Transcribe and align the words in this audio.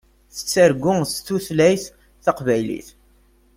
Tettargu 0.35 0.95
s 1.13 1.15
tutlayt 1.25 1.83
taqbaylit. 2.23 2.87